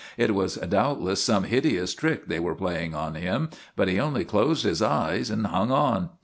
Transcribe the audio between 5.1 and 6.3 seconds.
and hung on.